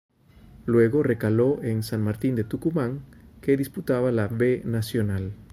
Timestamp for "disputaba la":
3.55-4.27